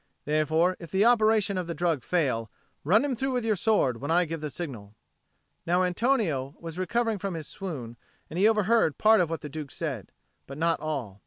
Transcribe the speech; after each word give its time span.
Therefore, 0.25 0.75
if 0.79 0.89
the 0.89 1.05
operation 1.05 1.59
of 1.59 1.67
the 1.67 1.75
drug 1.75 2.01
fail, 2.01 2.49
run 2.83 3.05
him 3.05 3.15
through 3.15 3.33
with 3.33 3.45
your 3.45 3.55
sword 3.55 3.97
when 4.01 4.09
I 4.09 4.25
give 4.25 4.41
the 4.41 4.49
signal." 4.49 4.95
Now 5.63 5.83
Antonio 5.83 6.55
was 6.59 6.79
recovering 6.79 7.19
from 7.19 7.35
his 7.35 7.47
swoon, 7.47 7.97
and 8.27 8.39
he 8.39 8.47
overheard 8.47 8.97
part 8.97 9.21
of 9.21 9.29
what 9.29 9.41
the 9.41 9.47
Duke 9.49 9.69
said, 9.69 10.11
but 10.47 10.57
not 10.57 10.79
all. 10.79 11.19